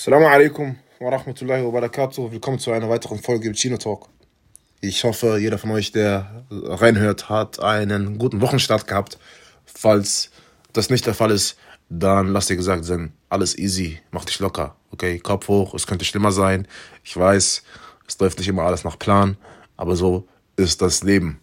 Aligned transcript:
Assalamu 0.00 0.28
alaikum 0.28 0.76
wa 0.98 1.10
rahmatullahi 1.10 1.62
wa 1.62 1.72
barakatuh. 1.72 2.32
Willkommen 2.32 2.58
zu 2.58 2.72
einer 2.72 2.88
weiteren 2.88 3.18
Folge 3.18 3.48
im 3.48 3.54
Chino 3.54 3.76
Talk. 3.76 4.08
Ich 4.80 5.04
hoffe, 5.04 5.36
jeder 5.36 5.58
von 5.58 5.72
euch, 5.72 5.92
der 5.92 6.46
reinhört, 6.50 7.28
hat 7.28 7.60
einen 7.60 8.16
guten 8.16 8.40
Wochenstart 8.40 8.86
gehabt. 8.86 9.18
Falls 9.66 10.30
das 10.72 10.88
nicht 10.88 11.04
der 11.04 11.12
Fall 11.12 11.30
ist, 11.30 11.58
dann 11.90 12.28
lasst 12.28 12.48
dir 12.48 12.56
gesagt 12.56 12.86
sein, 12.86 13.12
alles 13.28 13.58
easy, 13.58 14.00
mach 14.10 14.24
dich 14.24 14.38
locker, 14.38 14.74
okay? 14.90 15.18
Kopf 15.18 15.48
hoch, 15.48 15.74
es 15.74 15.86
könnte 15.86 16.06
schlimmer 16.06 16.32
sein. 16.32 16.66
Ich 17.04 17.14
weiß, 17.14 17.62
es 18.08 18.18
läuft 18.18 18.38
nicht 18.38 18.48
immer 18.48 18.62
alles 18.62 18.84
nach 18.84 18.98
Plan, 18.98 19.36
aber 19.76 19.96
so 19.96 20.26
ist 20.56 20.80
das 20.80 21.02
Leben. 21.02 21.40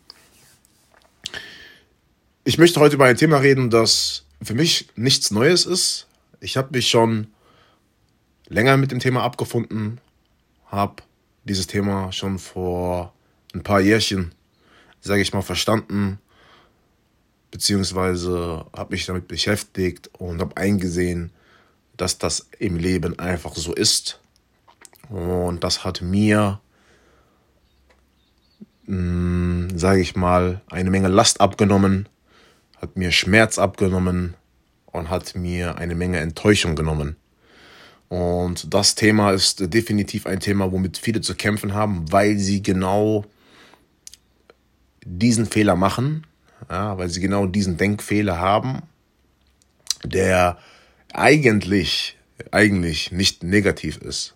Ich 2.43 2.57
möchte 2.57 2.79
heute 2.79 2.95
über 2.95 3.05
ein 3.05 3.17
Thema 3.17 3.37
reden, 3.37 3.69
das 3.69 4.25
für 4.41 4.55
mich 4.55 4.87
nichts 4.95 5.29
Neues 5.29 5.67
ist. 5.67 6.07
Ich 6.39 6.57
habe 6.57 6.69
mich 6.71 6.89
schon 6.89 7.27
länger 8.47 8.77
mit 8.77 8.91
dem 8.91 8.99
Thema 8.99 9.23
abgefunden, 9.23 9.99
habe 10.67 11.03
dieses 11.43 11.67
Thema 11.67 12.11
schon 12.11 12.39
vor 12.39 13.13
ein 13.53 13.63
paar 13.63 13.81
Jährchen, 13.81 14.33
sage 15.01 15.21
ich 15.21 15.33
mal, 15.33 15.41
verstanden, 15.41 16.19
beziehungsweise 17.51 18.65
habe 18.75 18.91
mich 18.91 19.05
damit 19.05 19.27
beschäftigt 19.27 20.09
und 20.17 20.41
habe 20.41 20.57
eingesehen, 20.57 21.31
dass 21.95 22.17
das 22.17 22.49
im 22.59 22.77
Leben 22.77 23.17
einfach 23.19 23.55
so 23.55 23.73
ist. 23.73 24.19
Und 25.09 25.63
das 25.63 25.83
hat 25.83 26.01
mir, 26.01 26.59
hm, 28.85 29.69
sage 29.75 30.01
ich 30.01 30.15
mal, 30.15 30.61
eine 30.69 30.89
Menge 30.89 31.07
Last 31.07 31.41
abgenommen, 31.41 32.09
hat 32.81 32.97
mir 32.97 33.11
Schmerz 33.11 33.57
abgenommen 33.57 34.35
und 34.85 35.09
hat 35.09 35.35
mir 35.35 35.77
eine 35.77 35.95
Menge 35.95 36.19
Enttäuschung 36.19 36.75
genommen. 36.75 37.15
Und 38.09 38.73
das 38.73 38.95
Thema 38.95 39.31
ist 39.31 39.73
definitiv 39.73 40.25
ein 40.25 40.39
Thema, 40.39 40.71
womit 40.71 40.97
viele 40.97 41.21
zu 41.21 41.35
kämpfen 41.35 41.73
haben, 41.73 42.11
weil 42.11 42.37
sie 42.37 42.61
genau 42.61 43.25
diesen 45.03 45.45
Fehler 45.45 45.75
machen, 45.75 46.25
ja, 46.69 46.97
weil 46.97 47.09
sie 47.09 47.19
genau 47.19 47.45
diesen 47.45 47.77
Denkfehler 47.77 48.39
haben, 48.39 48.83
der 50.03 50.57
eigentlich, 51.13 52.17
eigentlich 52.51 53.11
nicht 53.11 53.43
negativ 53.43 53.97
ist. 53.97 54.35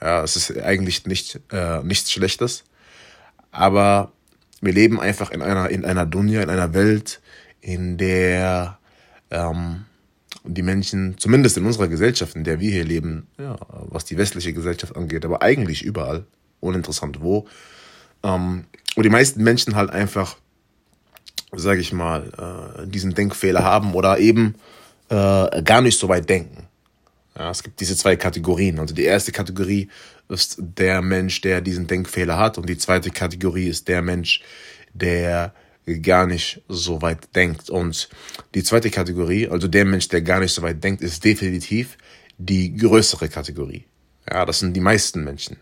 Ja, 0.00 0.22
es 0.22 0.36
ist 0.36 0.58
eigentlich 0.58 1.06
nicht, 1.06 1.40
äh, 1.52 1.82
nichts 1.82 2.12
Schlechtes, 2.12 2.64
aber 3.50 4.12
wir 4.60 4.72
leben 4.72 5.00
einfach 5.00 5.30
in 5.30 5.40
einer, 5.42 5.70
in 5.70 5.84
einer 5.84 6.04
Dunja, 6.04 6.42
in 6.42 6.50
einer 6.50 6.74
Welt, 6.74 7.20
in 7.60 7.96
der 7.96 8.78
ähm, 9.30 9.86
die 10.44 10.62
Menschen, 10.62 11.16
zumindest 11.18 11.56
in 11.56 11.66
unserer 11.66 11.88
Gesellschaft, 11.88 12.36
in 12.36 12.44
der 12.44 12.60
wir 12.60 12.70
hier 12.70 12.84
leben, 12.84 13.26
ja, 13.38 13.56
was 13.68 14.04
die 14.04 14.16
westliche 14.16 14.52
Gesellschaft 14.52 14.96
angeht, 14.96 15.24
aber 15.24 15.42
eigentlich 15.42 15.82
überall, 15.82 16.26
uninteressant 16.60 17.20
wo, 17.20 17.46
ähm, 18.22 18.64
wo 18.94 19.02
die 19.02 19.10
meisten 19.10 19.42
Menschen 19.42 19.74
halt 19.76 19.90
einfach, 19.90 20.36
sage 21.52 21.80
ich 21.80 21.92
mal, 21.92 22.76
äh, 22.78 22.86
diesen 22.86 23.14
Denkfehler 23.14 23.62
haben 23.62 23.94
oder 23.94 24.18
eben 24.18 24.54
äh, 25.08 25.62
gar 25.62 25.80
nicht 25.80 25.98
so 25.98 26.08
weit 26.08 26.28
denken. 26.28 26.66
Ja, 27.38 27.50
es 27.50 27.62
gibt 27.62 27.80
diese 27.80 27.96
zwei 27.96 28.16
Kategorien. 28.16 28.78
Also 28.78 28.94
die 28.94 29.04
erste 29.04 29.30
Kategorie 29.30 29.88
ist 30.28 30.56
der 30.58 31.02
Mensch, 31.02 31.40
der 31.42 31.60
diesen 31.60 31.86
Denkfehler 31.86 32.38
hat 32.38 32.58
und 32.58 32.68
die 32.68 32.78
zweite 32.78 33.10
Kategorie 33.10 33.68
ist 33.68 33.88
der 33.88 34.02
Mensch, 34.02 34.42
der 34.94 35.52
gar 35.86 36.26
nicht 36.26 36.62
so 36.68 37.00
weit 37.02 37.34
denkt. 37.34 37.70
Und 37.70 38.08
die 38.54 38.62
zweite 38.62 38.90
Kategorie, 38.90 39.48
also 39.48 39.68
der 39.68 39.84
Mensch, 39.84 40.08
der 40.08 40.22
gar 40.22 40.40
nicht 40.40 40.52
so 40.52 40.62
weit 40.62 40.82
denkt, 40.82 41.02
ist 41.02 41.24
definitiv 41.24 41.96
die 42.38 42.76
größere 42.76 43.28
Kategorie. 43.28 43.84
Ja, 44.28 44.44
das 44.44 44.58
sind 44.58 44.74
die 44.74 44.80
meisten 44.80 45.22
Menschen. 45.22 45.56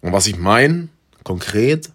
Und 0.00 0.12
was 0.12 0.26
ich 0.26 0.38
meine, 0.38 0.88
konkret, 1.24 1.90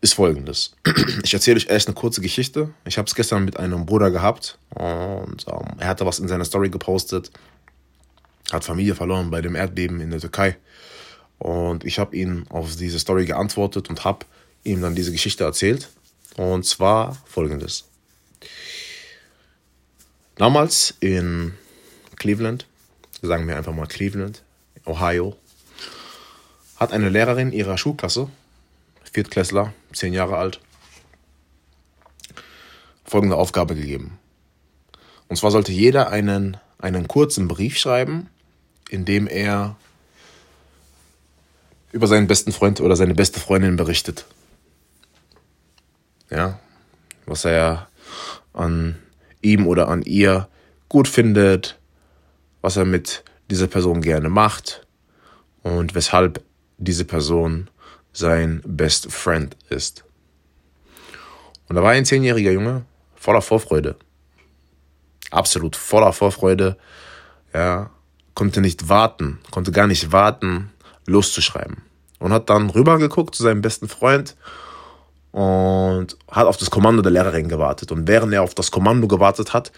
ist 0.00 0.14
folgendes. 0.14 0.74
Ich 1.24 1.34
erzähle 1.34 1.56
euch 1.56 1.66
erst 1.68 1.88
eine 1.88 1.94
kurze 1.94 2.20
Geschichte. 2.20 2.70
Ich 2.86 2.96
habe 2.96 3.06
es 3.06 3.14
gestern 3.14 3.44
mit 3.44 3.58
einem 3.58 3.84
Bruder 3.84 4.10
gehabt 4.10 4.58
und 4.70 5.44
ähm, 5.48 5.66
er 5.78 5.88
hatte 5.88 6.06
was 6.06 6.20
in 6.20 6.28
seiner 6.28 6.44
Story 6.44 6.70
gepostet, 6.70 7.30
hat 8.50 8.64
Familie 8.64 8.94
verloren 8.94 9.30
bei 9.30 9.42
dem 9.42 9.54
Erdbeben 9.54 10.00
in 10.00 10.10
der 10.10 10.20
Türkei. 10.20 10.56
Und 11.38 11.84
ich 11.84 11.98
habe 11.98 12.16
ihm 12.16 12.46
auf 12.48 12.76
diese 12.76 12.98
Story 12.98 13.26
geantwortet 13.26 13.90
und 13.90 14.04
habe 14.04 14.24
ihm 14.68 14.82
dann 14.82 14.94
diese 14.94 15.12
Geschichte 15.12 15.44
erzählt. 15.44 15.88
Und 16.36 16.64
zwar 16.64 17.16
folgendes. 17.26 17.84
Damals 20.36 20.94
in 21.00 21.54
Cleveland, 22.16 22.66
sagen 23.22 23.48
wir 23.48 23.56
einfach 23.56 23.74
mal 23.74 23.86
Cleveland, 23.86 24.42
Ohio, 24.84 25.36
hat 26.76 26.92
eine 26.92 27.08
Lehrerin 27.08 27.50
ihrer 27.50 27.76
Schulklasse, 27.76 28.28
Viertklässler, 29.12 29.72
zehn 29.92 30.12
Jahre 30.12 30.36
alt, 30.36 30.60
folgende 33.04 33.36
Aufgabe 33.36 33.74
gegeben. 33.74 34.18
Und 35.26 35.36
zwar 35.36 35.50
sollte 35.50 35.72
jeder 35.72 36.10
einen, 36.10 36.56
einen 36.78 37.08
kurzen 37.08 37.48
Brief 37.48 37.76
schreiben, 37.76 38.28
in 38.90 39.04
dem 39.04 39.26
er 39.26 39.76
über 41.90 42.06
seinen 42.06 42.28
besten 42.28 42.52
Freund 42.52 42.80
oder 42.80 42.94
seine 42.94 43.14
beste 43.14 43.40
Freundin 43.40 43.76
berichtet 43.76 44.24
ja, 46.30 46.58
was 47.26 47.44
er 47.44 47.88
an 48.52 48.96
ihm 49.42 49.66
oder 49.66 49.88
an 49.88 50.02
ihr 50.02 50.48
gut 50.88 51.08
findet, 51.08 51.78
was 52.60 52.76
er 52.76 52.84
mit 52.84 53.24
dieser 53.50 53.66
Person 53.66 54.00
gerne 54.00 54.28
macht 54.28 54.86
und 55.62 55.94
weshalb 55.94 56.42
diese 56.78 57.04
Person 57.04 57.70
sein 58.12 58.62
Best 58.64 59.12
Friend 59.12 59.56
ist. 59.68 60.04
Und 61.68 61.76
da 61.76 61.82
war 61.82 61.92
ein 61.92 62.04
zehnjähriger 62.04 62.50
Junge 62.50 62.84
voller 63.14 63.42
Vorfreude. 63.42 63.96
Absolut 65.30 65.76
voller 65.76 66.12
Vorfreude. 66.12 66.78
Ja, 67.52 67.90
konnte 68.34 68.60
nicht 68.60 68.88
warten, 68.88 69.38
konnte 69.50 69.72
gar 69.72 69.86
nicht 69.86 70.12
warten, 70.12 70.70
loszuschreiben. 71.06 71.82
Und 72.18 72.32
hat 72.32 72.50
dann 72.50 72.70
rübergeguckt 72.70 73.34
zu 73.34 73.42
seinem 73.42 73.60
besten 73.60 73.88
Freund 73.88 74.36
und 75.32 76.16
hat 76.30 76.46
auf 76.46 76.56
das 76.56 76.70
Kommando 76.70 77.02
der 77.02 77.12
Lehrerin 77.12 77.48
gewartet. 77.48 77.92
Und 77.92 78.08
während 78.08 78.32
er 78.32 78.42
auf 78.42 78.54
das 78.54 78.70
Kommando 78.70 79.08
gewartet 79.08 79.52
hat, 79.52 79.72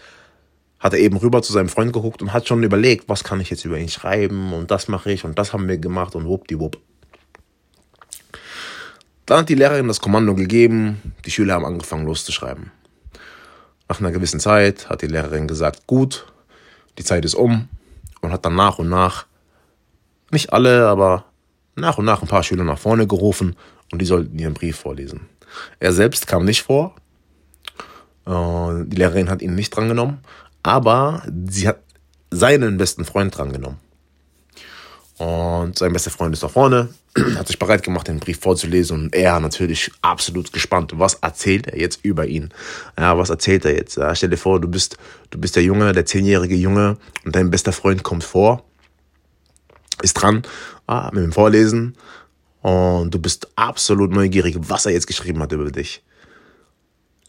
hat 0.79 0.93
er 0.93 0.99
eben 0.99 1.17
rüber 1.17 1.41
zu 1.41 1.53
seinem 1.53 1.69
Freund 1.69 1.93
geguckt 1.93 2.21
und 2.21 2.33
hat 2.33 2.47
schon 2.47 2.63
überlegt, 2.63 3.07
was 3.07 3.23
kann 3.23 3.39
ich 3.39 3.49
jetzt 3.49 3.65
über 3.65 3.77
ihn 3.77 3.89
schreiben 3.89 4.53
und 4.53 4.71
das 4.71 4.87
mache 4.87 5.11
ich 5.11 5.23
und 5.23 5.37
das 5.37 5.53
haben 5.53 5.67
wir 5.67 5.77
gemacht 5.77 6.15
und 6.15 6.25
wuppdiwupp. 6.25 6.79
Dann 9.27 9.39
hat 9.39 9.49
die 9.49 9.55
Lehrerin 9.55 9.87
das 9.87 10.01
Kommando 10.01 10.33
gegeben, 10.33 11.13
die 11.23 11.31
Schüler 11.31 11.53
haben 11.53 11.65
angefangen 11.65 12.05
loszuschreiben. 12.05 12.71
Nach 13.87 13.99
einer 13.99 14.11
gewissen 14.11 14.39
Zeit 14.39 14.89
hat 14.89 15.03
die 15.03 15.07
Lehrerin 15.07 15.47
gesagt, 15.47 15.85
gut, 15.85 16.25
die 16.97 17.03
Zeit 17.03 17.25
ist 17.25 17.35
um 17.35 17.69
und 18.21 18.31
hat 18.31 18.43
dann 18.45 18.55
nach 18.55 18.79
und 18.79 18.89
nach, 18.89 19.27
nicht 20.31 20.51
alle, 20.51 20.87
aber 20.87 21.25
nach 21.75 21.97
und 21.97 22.05
nach 22.05 22.21
ein 22.21 22.27
paar 22.27 22.43
Schüler 22.43 22.63
nach 22.63 22.79
vorne 22.79 23.05
gerufen 23.05 23.55
und 23.91 24.01
die 24.01 24.05
sollten 24.05 24.39
ihren 24.39 24.53
Brief 24.53 24.77
vorlesen. 24.77 25.29
Er 25.79 25.93
selbst 25.93 26.27
kam 26.27 26.45
nicht 26.45 26.63
vor. 26.63 26.95
Äh, 28.25 28.85
die 28.85 28.97
Lehrerin 28.97 29.29
hat 29.29 29.41
ihn 29.41 29.55
nicht 29.55 29.75
drangenommen, 29.75 30.19
aber 30.63 31.23
sie 31.49 31.67
hat 31.67 31.79
seinen 32.29 32.77
besten 32.77 33.05
Freund 33.05 33.37
drangenommen. 33.37 33.79
Und 35.17 35.77
sein 35.77 35.93
bester 35.93 36.09
Freund 36.09 36.33
ist 36.33 36.41
da 36.41 36.47
vorne, 36.47 36.89
hat 37.35 37.47
sich 37.47 37.59
bereit 37.59 37.83
gemacht, 37.83 38.07
den 38.07 38.19
Brief 38.19 38.39
vorzulesen 38.39 39.03
und 39.03 39.15
er 39.15 39.39
natürlich 39.39 39.91
absolut 40.01 40.51
gespannt. 40.51 40.93
Was 40.95 41.15
erzählt 41.15 41.67
er 41.67 41.77
jetzt 41.77 42.03
über 42.03 42.25
ihn? 42.25 42.49
Ja, 42.97 43.15
was 43.19 43.29
erzählt 43.29 43.65
er 43.65 43.75
jetzt? 43.75 43.97
Ja, 43.97 44.15
stell 44.15 44.29
dir 44.29 44.37
vor, 44.37 44.59
du 44.59 44.67
bist, 44.67 44.97
du 45.29 45.39
bist 45.39 45.55
der 45.55 45.63
Junge, 45.63 45.91
der 45.91 46.07
zehnjährige 46.07 46.55
Junge 46.55 46.97
und 47.23 47.35
dein 47.35 47.51
bester 47.51 47.71
Freund 47.71 48.01
kommt 48.01 48.23
vor, 48.23 48.63
ist 50.01 50.13
dran 50.13 50.41
ah, 50.87 51.11
mit 51.13 51.23
dem 51.23 51.33
Vorlesen 51.33 51.95
und 52.61 53.11
du 53.13 53.19
bist 53.19 53.47
absolut 53.55 54.11
neugierig, 54.11 54.55
was 54.59 54.85
er 54.85 54.91
jetzt 54.91 55.07
geschrieben 55.07 55.41
hat 55.41 55.51
über 55.51 55.71
dich. 55.71 56.03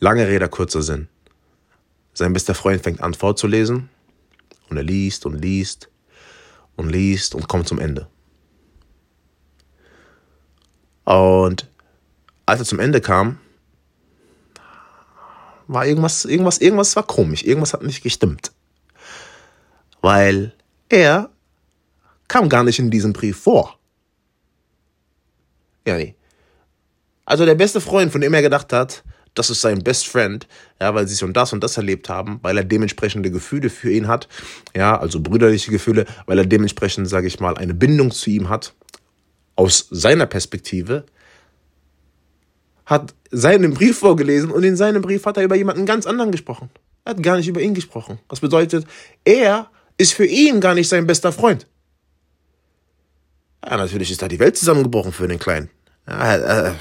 Lange 0.00 0.26
Rede, 0.26 0.48
kurzer 0.48 0.82
Sinn. 0.82 1.08
Sein 2.12 2.32
bester 2.32 2.54
Freund 2.54 2.82
fängt 2.82 3.00
an 3.00 3.14
vorzulesen 3.14 3.88
und 4.68 4.76
er 4.76 4.82
liest 4.82 5.24
und 5.24 5.40
liest 5.40 5.88
und 6.76 6.90
liest 6.90 7.34
und 7.34 7.48
kommt 7.48 7.68
zum 7.68 7.78
Ende. 7.78 8.08
Und 11.04 11.68
als 12.46 12.60
er 12.60 12.66
zum 12.66 12.80
Ende 12.80 13.00
kam, 13.00 13.38
war 15.68 15.86
irgendwas, 15.86 16.24
irgendwas, 16.24 16.58
irgendwas 16.58 16.94
war 16.96 17.04
komisch, 17.04 17.44
irgendwas 17.44 17.72
hat 17.72 17.82
nicht 17.82 18.02
gestimmt. 18.02 18.52
Weil 20.00 20.52
er 20.88 21.30
kam 22.28 22.48
gar 22.48 22.64
nicht 22.64 22.78
in 22.78 22.90
diesem 22.90 23.12
Brief 23.12 23.38
vor. 23.38 23.78
Ja, 25.86 25.96
nee. 25.96 26.14
Also 27.24 27.44
der 27.44 27.54
beste 27.54 27.80
Freund, 27.80 28.12
von 28.12 28.20
dem 28.20 28.34
er 28.34 28.42
gedacht 28.42 28.72
hat, 28.72 29.04
das 29.34 29.48
ist 29.48 29.60
sein 29.60 29.82
Best 29.82 30.06
Friend, 30.06 30.46
ja, 30.80 30.94
weil 30.94 31.08
sie 31.08 31.16
schon 31.16 31.32
das 31.32 31.52
und 31.52 31.62
das 31.64 31.76
erlebt 31.76 32.08
haben, 32.08 32.38
weil 32.42 32.58
er 32.58 32.64
dementsprechende 32.64 33.30
Gefühle 33.30 33.70
für 33.70 33.90
ihn 33.90 34.08
hat, 34.08 34.28
ja, 34.76 34.98
also 34.98 35.20
brüderliche 35.20 35.70
Gefühle, 35.70 36.04
weil 36.26 36.38
er 36.38 36.46
dementsprechend, 36.46 37.08
sage 37.08 37.26
ich 37.26 37.40
mal, 37.40 37.56
eine 37.56 37.74
Bindung 37.74 38.10
zu 38.10 38.30
ihm 38.30 38.48
hat, 38.48 38.74
aus 39.56 39.86
seiner 39.90 40.26
Perspektive, 40.26 41.04
hat 42.84 43.14
seinen 43.30 43.72
Brief 43.72 43.98
vorgelesen 43.98 44.50
und 44.50 44.64
in 44.64 44.76
seinem 44.76 45.02
Brief 45.02 45.24
hat 45.24 45.36
er 45.36 45.44
über 45.44 45.56
jemanden 45.56 45.86
ganz 45.86 46.06
anderen 46.06 46.32
gesprochen. 46.32 46.68
Er 47.04 47.10
hat 47.10 47.22
gar 47.22 47.36
nicht 47.36 47.48
über 47.48 47.60
ihn 47.60 47.74
gesprochen. 47.74 48.18
Das 48.28 48.40
bedeutet, 48.40 48.86
er 49.24 49.70
ist 49.96 50.12
für 50.12 50.26
ihn 50.26 50.60
gar 50.60 50.74
nicht 50.74 50.88
sein 50.88 51.06
bester 51.06 51.32
Freund. 51.32 51.66
Ja, 53.64 53.76
natürlich 53.76 54.10
ist 54.10 54.22
da 54.22 54.28
die 54.28 54.38
Welt 54.38 54.56
zusammengebrochen 54.56 55.12
für 55.12 55.28
den 55.28 55.38
Kleinen. 55.38 55.70
Ja, 56.06 56.14
er, 56.14 56.40
er, 56.42 56.64
er 56.64 56.76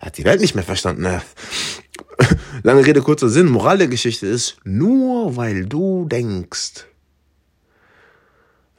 hat 0.00 0.16
die 0.16 0.24
Welt 0.24 0.40
nicht 0.40 0.54
mehr 0.54 0.64
verstanden. 0.64 1.06
Lange 2.62 2.86
Rede, 2.86 3.02
kurzer 3.02 3.28
Sinn. 3.28 3.48
Moral 3.48 3.78
der 3.78 3.88
Geschichte 3.88 4.26
ist, 4.26 4.56
nur 4.64 5.36
weil 5.36 5.66
du 5.66 6.06
denkst, 6.06 6.86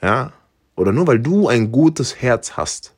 ja, 0.01 0.33
oder 0.75 0.91
nur 0.91 1.07
weil 1.07 1.19
du 1.19 1.47
ein 1.47 1.71
gutes 1.71 2.21
Herz 2.21 2.53
hast, 2.53 2.93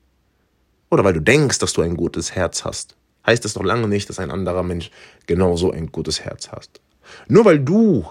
oder 0.90 1.04
weil 1.04 1.14
du 1.14 1.22
denkst, 1.22 1.60
dass 1.60 1.74
du 1.74 1.82
ein 1.82 1.98
gutes 1.98 2.34
Herz 2.34 2.64
hast, 2.64 2.96
heißt 3.26 3.44
das 3.44 3.56
noch 3.56 3.64
lange 3.64 3.88
nicht, 3.88 4.10
dass 4.10 4.20
ein 4.20 4.32
anderer 4.32 4.64
Mensch 4.64 4.90
genauso 5.26 5.72
ein 5.72 5.92
gutes 5.92 6.22
Herz 6.22 6.50
hast. 6.50 6.80
Nur 7.28 7.46
weil 7.46 7.60
du 7.60 8.06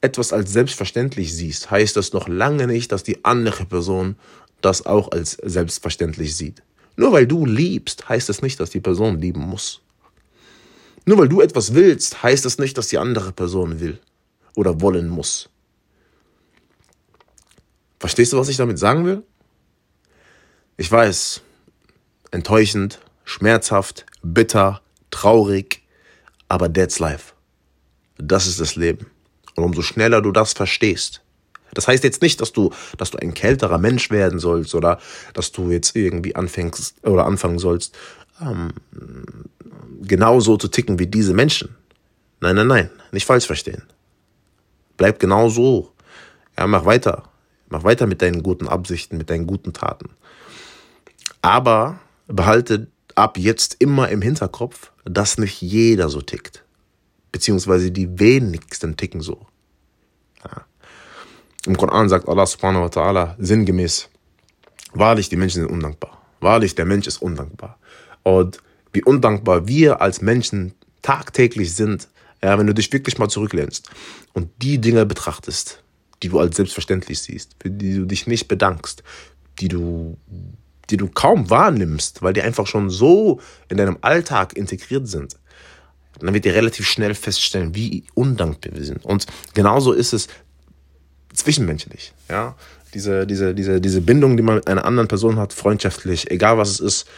etwas 0.00 0.32
als 0.32 0.52
selbstverständlich 0.52 1.34
siehst, 1.34 1.70
heißt 1.70 1.96
das 1.96 2.12
noch 2.12 2.28
lange 2.28 2.66
nicht, 2.66 2.92
dass 2.92 3.02
die 3.02 3.24
andere 3.24 3.64
Person 3.64 4.16
das 4.64 4.86
auch 4.86 5.10
als 5.10 5.32
selbstverständlich 5.42 6.36
sieht. 6.36 6.62
Nur 6.96 7.12
weil 7.12 7.26
du 7.26 7.46
liebst, 7.46 8.08
heißt 8.08 8.28
das 8.28 8.42
nicht, 8.42 8.60
dass 8.60 8.70
die 8.70 8.80
Person 8.80 9.18
lieben 9.18 9.40
muss. 9.40 9.80
Nur 11.04 11.18
weil 11.18 11.28
du 11.28 11.40
etwas 11.40 11.74
willst, 11.74 12.22
heißt 12.22 12.44
das 12.44 12.58
nicht, 12.58 12.78
dass 12.78 12.88
die 12.88 12.98
andere 12.98 13.32
Person 13.32 13.80
will 13.80 13.98
oder 14.54 14.80
wollen 14.80 15.08
muss. 15.08 15.48
Verstehst 17.98 18.32
du, 18.32 18.38
was 18.38 18.48
ich 18.48 18.56
damit 18.56 18.78
sagen 18.78 19.04
will? 19.04 19.22
Ich 20.76 20.90
weiß, 20.90 21.42
enttäuschend, 22.30 23.00
schmerzhaft, 23.24 24.06
bitter, 24.22 24.82
traurig, 25.10 25.82
aber 26.48 26.72
that's 26.72 26.98
life. 26.98 27.34
Das 28.18 28.46
ist 28.46 28.60
das 28.60 28.76
Leben. 28.76 29.06
Und 29.56 29.64
umso 29.64 29.82
schneller 29.82 30.22
du 30.22 30.32
das 30.32 30.52
verstehst, 30.52 31.21
das 31.74 31.88
heißt 31.88 32.04
jetzt 32.04 32.22
nicht, 32.22 32.40
dass 32.40 32.52
du, 32.52 32.70
dass 32.98 33.10
du 33.10 33.18
ein 33.18 33.34
kälterer 33.34 33.78
Mensch 33.78 34.10
werden 34.10 34.38
sollst 34.38 34.74
oder 34.74 34.98
dass 35.34 35.52
du 35.52 35.70
jetzt 35.70 35.96
irgendwie 35.96 36.36
anfängst 36.36 37.06
oder 37.06 37.26
anfangen 37.26 37.58
sollst, 37.58 37.96
ähm, 38.40 38.72
genauso 40.02 40.56
zu 40.56 40.68
ticken 40.68 40.98
wie 40.98 41.06
diese 41.06 41.34
Menschen. 41.34 41.76
Nein, 42.40 42.56
nein, 42.56 42.66
nein, 42.66 42.90
nicht 43.12 43.26
falsch 43.26 43.46
verstehen. 43.46 43.82
Bleib 44.96 45.18
genau 45.18 45.48
so. 45.48 45.92
Ja, 46.58 46.66
mach 46.66 46.84
weiter. 46.84 47.24
Mach 47.68 47.84
weiter 47.84 48.06
mit 48.06 48.20
deinen 48.20 48.42
guten 48.42 48.68
Absichten, 48.68 49.16
mit 49.16 49.30
deinen 49.30 49.46
guten 49.46 49.72
Taten. 49.72 50.10
Aber 51.40 52.00
behalte 52.26 52.88
ab 53.14 53.38
jetzt 53.38 53.76
immer 53.78 54.08
im 54.10 54.20
Hinterkopf, 54.20 54.92
dass 55.04 55.38
nicht 55.38 55.62
jeder 55.62 56.08
so 56.08 56.20
tickt. 56.20 56.64
Beziehungsweise 57.30 57.90
die 57.90 58.18
wenigsten 58.18 58.96
ticken 58.96 59.22
so. 59.22 59.46
Im 61.66 61.76
Koran 61.76 62.08
sagt 62.08 62.28
Allah 62.28 62.46
subhanahu 62.46 62.82
wa 62.82 62.88
ta'ala 62.88 63.34
sinngemäß, 63.38 64.08
wahrlich, 64.92 65.28
die 65.28 65.36
Menschen 65.36 65.62
sind 65.62 65.70
undankbar. 65.70 66.20
Wahrlich, 66.40 66.74
der 66.74 66.86
Mensch 66.86 67.06
ist 67.06 67.22
undankbar. 67.22 67.78
Und 68.24 68.58
wie 68.92 69.04
undankbar 69.04 69.68
wir 69.68 70.00
als 70.00 70.20
Menschen 70.20 70.74
tagtäglich 71.02 71.74
sind, 71.74 72.08
ja, 72.42 72.58
wenn 72.58 72.66
du 72.66 72.74
dich 72.74 72.92
wirklich 72.92 73.18
mal 73.18 73.28
zurücklehnst 73.28 73.90
und 74.32 74.50
die 74.60 74.78
Dinge 74.78 75.06
betrachtest, 75.06 75.82
die 76.22 76.28
du 76.28 76.40
als 76.40 76.56
selbstverständlich 76.56 77.20
siehst, 77.20 77.56
für 77.60 77.70
die 77.70 77.94
du 77.94 78.04
dich 78.06 78.26
nicht 78.26 78.48
bedankst, 78.48 79.02
die 79.60 79.68
du, 79.68 80.18
die 80.90 80.96
du 80.96 81.08
kaum 81.08 81.48
wahrnimmst, 81.50 82.22
weil 82.22 82.32
die 82.32 82.42
einfach 82.42 82.66
schon 82.66 82.90
so 82.90 83.40
in 83.68 83.76
deinem 83.76 83.98
Alltag 84.00 84.56
integriert 84.56 85.06
sind, 85.06 85.36
dann 86.20 86.34
wird 86.34 86.44
dir 86.44 86.54
relativ 86.54 86.86
schnell 86.88 87.14
feststellen, 87.14 87.74
wie 87.74 88.04
undankbar 88.14 88.74
wir 88.74 88.84
sind. 88.84 89.04
Und 89.04 89.26
genauso 89.54 89.92
ist 89.92 90.12
es 90.12 90.28
zwischenmenschlich, 91.32 92.12
ja. 92.28 92.54
Diese, 92.94 93.26
diese, 93.26 93.54
diese, 93.54 93.80
diese 93.80 94.02
Bindung, 94.02 94.36
die 94.36 94.42
man 94.42 94.56
mit 94.56 94.68
einer 94.68 94.84
anderen 94.84 95.08
Person 95.08 95.38
hat, 95.38 95.54
freundschaftlich, 95.54 96.30
egal 96.30 96.58
was 96.58 96.68
es 96.68 96.80
ist, 96.80 97.08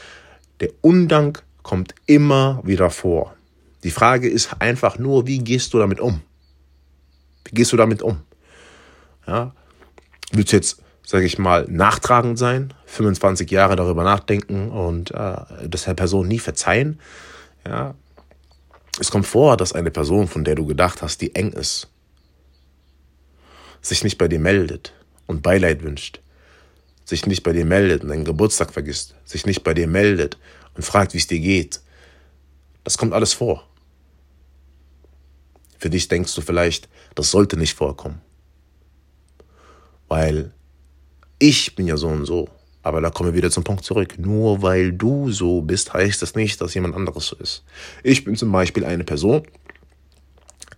der 0.61 0.71
Undank 0.83 1.43
kommt 1.63 1.97
immer 2.07 2.61
wieder 2.65 2.91
vor. 2.91 3.35
Die 3.83 3.91
Frage 3.91 4.29
ist 4.29 4.61
einfach 4.61 4.99
nur, 4.99 5.27
wie 5.27 5.39
gehst 5.39 5.75
du 5.75 5.79
damit 5.79 5.99
um? 5.99 6.21
Wie 7.45 7.55
gehst 7.55 7.73
du 7.73 7.77
damit 7.77 8.03
um? 8.03 8.21
Ja? 9.27 9.53
Willst 10.33 10.53
du 10.53 10.57
jetzt, 10.57 10.81
sage 11.05 11.27
ich 11.27 11.39
mal, 11.39 11.67
nachtragend 11.69 12.39
sein, 12.39 12.73
25 12.87 13.51
Jahre 13.51 13.75
darüber 13.77 14.05
nachdenken 14.05 14.71
und 14.71 15.11
äh, 15.11 15.37
das 15.69 15.85
der 15.85 15.95
Person 15.95 16.29
nie 16.29 16.39
verzeihen? 16.39 17.01
Ja? 17.67 17.95
Es 19.01 19.11
kommt 19.11 19.27
vor, 19.27 19.57
dass 19.57 19.73
eine 19.73 19.91
Person, 19.91 20.29
von 20.29 20.45
der 20.45 20.55
du 20.55 20.67
gedacht 20.67 21.03
hast, 21.03 21.21
die 21.21 21.35
eng 21.35 21.53
ist, 21.53 21.89
sich 23.85 24.03
nicht 24.03 24.19
bei 24.19 24.29
dir 24.29 24.41
meldet 24.41 24.93
und 25.27 25.43
Beileid 25.43 25.83
wünscht, 25.83 26.21
sich 27.05 27.27
nicht 27.27 27.43
bei 27.43 27.53
dir 27.53 27.67
meldet 27.67 28.03
und 28.03 28.09
deinen 28.09 28.25
Geburtstag 28.25 28.73
vergisst, 28.73 29.15
sich 29.25 29.45
nicht 29.47 29.63
bei 29.63 29.75
dir 29.75 29.87
meldet 29.87 30.39
und 30.75 30.83
fragt, 30.83 31.13
wie 31.13 31.19
es 31.19 31.27
dir 31.27 31.39
geht. 31.39 31.81
Das 32.83 32.97
kommt 32.97 33.13
alles 33.13 33.35
vor. 33.35 33.69
Für 35.79 35.91
dich 35.91 36.09
denkst 36.09 36.35
du 36.35 36.41
vielleicht, 36.41 36.89
das 37.15 37.31
sollte 37.31 37.59
nicht 37.59 37.75
vorkommen. 37.75 38.23
Weil 40.09 40.53
ich 41.39 41.77
bin 41.77 41.87
ja 41.87 41.99
so 41.99 42.09
und 42.09 42.25
so. 42.25 42.49
Aber 42.83 43.01
da 43.01 43.11
kommen 43.11 43.31
wir 43.31 43.37
wieder 43.37 43.51
zum 43.51 43.65
Punkt 43.65 43.85
zurück. 43.85 44.19
Nur 44.19 44.63
weil 44.63 44.93
du 44.93 45.31
so 45.31 45.61
bist, 45.63 45.93
heißt 45.93 46.21
das 46.23 46.35
nicht, 46.35 46.61
dass 46.61 46.75
jemand 46.75 46.95
anderes 46.95 47.27
so 47.27 47.37
ist. 47.37 47.65
Ich 48.03 48.25
bin 48.25 48.37
zum 48.37 48.53
Beispiel 48.53 48.85
eine 48.85 49.05
Person, 49.05 49.43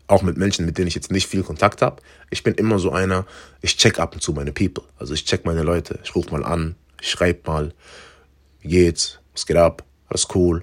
auch 0.08 0.22
mit 0.22 0.36
Menschen, 0.36 0.66
mit 0.66 0.78
denen 0.78 0.88
ich 0.88 0.94
jetzt 0.94 1.10
nicht 1.10 1.26
viel 1.26 1.42
Kontakt 1.42 1.82
habe. 1.82 2.02
Ich 2.30 2.42
bin 2.42 2.54
immer 2.54 2.78
so 2.78 2.92
einer, 2.92 3.26
ich 3.60 3.76
check 3.76 3.98
ab 3.98 4.14
und 4.14 4.20
zu 4.20 4.32
meine 4.32 4.52
People. 4.52 4.84
Also 4.98 5.14
ich 5.14 5.24
check 5.24 5.44
meine 5.44 5.62
Leute. 5.62 5.98
Ich 6.04 6.14
rufe 6.14 6.30
mal 6.30 6.44
an, 6.44 6.76
ich 7.00 7.10
schreibe 7.10 7.50
mal, 7.50 7.72
wie 8.60 8.68
geht's, 8.68 9.18
was 9.32 9.46
geht 9.46 9.56
ab, 9.56 9.84
alles 10.08 10.28
cool, 10.34 10.62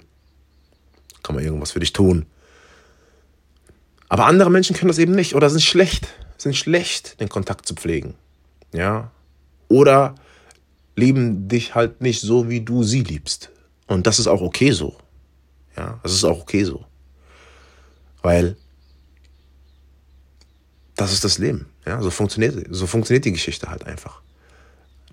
kann 1.22 1.34
man 1.34 1.44
irgendwas 1.44 1.72
für 1.72 1.80
dich 1.80 1.92
tun. 1.92 2.26
Aber 4.08 4.26
andere 4.26 4.50
Menschen 4.50 4.76
können 4.76 4.88
das 4.88 4.98
eben 4.98 5.14
nicht 5.14 5.34
oder 5.34 5.50
sind 5.50 5.62
schlecht, 5.62 6.08
sind 6.38 6.56
schlecht, 6.56 7.20
den 7.20 7.28
Kontakt 7.28 7.66
zu 7.66 7.74
pflegen. 7.74 8.14
Ja? 8.72 9.10
Oder 9.68 10.14
lieben 10.96 11.48
dich 11.48 11.74
halt 11.74 12.00
nicht 12.00 12.20
so, 12.20 12.48
wie 12.48 12.60
du 12.60 12.82
sie 12.82 13.02
liebst. 13.02 13.50
Und 13.86 14.06
das 14.06 14.18
ist 14.18 14.26
auch 14.26 14.40
okay 14.40 14.70
so. 14.70 14.96
Ja, 15.76 15.98
das 16.02 16.12
ist 16.12 16.24
auch 16.24 16.40
okay 16.40 16.64
so. 16.64 16.84
Weil 18.22 18.56
das 20.96 21.12
ist 21.12 21.24
das 21.24 21.38
Leben. 21.38 21.66
Ja, 21.86 22.00
so 22.02 22.10
funktioniert, 22.10 22.66
so 22.70 22.86
funktioniert 22.86 23.24
die 23.24 23.32
Geschichte 23.32 23.68
halt 23.68 23.84
einfach. 23.84 24.22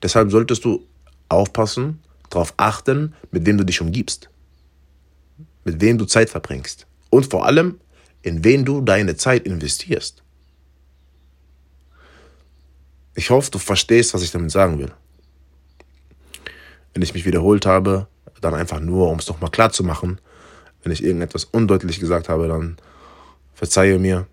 Deshalb 0.02 0.32
solltest 0.32 0.66
du 0.66 0.86
aufpassen, 1.30 2.02
darauf 2.30 2.54
achten, 2.58 3.14
mit 3.32 3.46
wem 3.46 3.58
du 3.58 3.66
dich 3.66 3.82
umgibst. 3.82 4.30
Mit 5.64 5.82
wem 5.82 5.98
du 5.98 6.06
Zeit 6.06 6.30
verbringst. 6.30 6.88
Und 7.10 7.30
vor 7.30 7.46
allem, 7.46 7.80
in 8.22 8.44
wen 8.44 8.66
du 8.66 8.82
deine 8.82 9.16
Zeit 9.16 9.46
investierst. 9.46 10.24
Ich 13.16 13.30
hoffe, 13.30 13.52
du 13.52 13.60
verstehst, 13.60 14.14
was 14.14 14.24
ich 14.24 14.32
damit 14.32 14.52
sagen 14.52 14.80
will. 14.80 14.92
Wenn 16.94 17.04
ich 17.04 17.14
mich 17.14 17.26
wiederholt 17.26 17.66
habe, 17.66 18.08
dann 18.40 18.54
einfach 18.54 18.80
nur, 18.80 19.10
um 19.10 19.20
es 19.20 19.28
nochmal 19.28 19.52
klar 19.52 19.72
zu 19.72 19.84
machen. 19.84 20.20
Wenn 20.84 20.92
ich 20.92 21.04
irgendetwas 21.04 21.46
undeutlich 21.46 22.00
gesagt 22.00 22.30
habe, 22.30 22.48
dann 22.48 22.78
verzeihe 23.54 24.00
mir. 24.00 24.28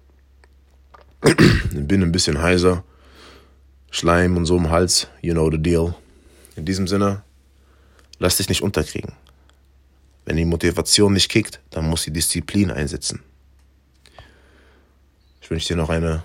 Bin 1.21 2.03
ein 2.03 2.13
bisschen 2.13 2.41
heiser. 2.41 2.85
Schleim 3.91 4.37
und 4.37 4.47
so 4.47 4.57
im 4.57 4.71
Hals. 4.71 5.09
You 5.23 5.33
know 5.33 5.51
the 5.51 5.59
deal. 5.59 5.95
In 6.57 6.65
diesem 6.65 6.87
Sinne, 6.87 7.23
lass 8.19 8.37
dich 8.37 8.49
nicht 8.49 8.63
unterkriegen. 8.63 9.13
Wenn 10.25 10.37
die 10.37 10.45
Motivation 10.45 11.15
nicht 11.15 11.31
kickt, 11.31 11.61
dann 11.71 11.89
muss 11.89 12.05
die 12.05 12.13
Disziplin 12.13 12.71
einsetzen. 12.71 13.23
Ich 15.41 15.51
wünsche 15.51 15.69
dir 15.69 15.77
noch 15.77 15.89
eine 15.89 16.23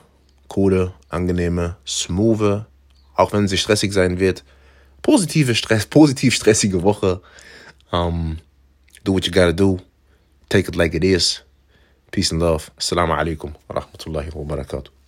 coole, 0.50 0.94
angenehme, 1.08 1.78
smooth, 1.88 2.66
auch 3.16 3.32
wenn 3.32 3.48
sie 3.48 3.58
stressig 3.58 3.94
sein 3.94 4.20
wird, 4.20 4.44
positive 5.02 5.56
Stress, 5.56 5.86
positiv 5.86 6.36
stressige 6.36 6.84
Woche. 6.84 7.22
Um, 7.92 8.40
do 9.04 9.14
what 9.14 9.26
you 9.26 9.32
gotta 9.32 9.54
do. 9.54 9.80
Take 10.50 10.68
it 10.68 10.76
like 10.76 10.94
it 10.94 11.04
is. 11.04 11.44
Peace 12.13 12.32
and 12.32 12.41
love. 12.43 12.70
Assalamu 12.77 13.13
alaikum 13.13 13.53
wa 13.67 13.82
rahmatullahi 13.82 14.29
wa 14.36 14.46
barakatuh. 14.46 15.03